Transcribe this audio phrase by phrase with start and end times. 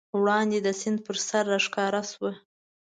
[0.19, 2.31] وړاندې د سیند پر سر راښکاره شوه.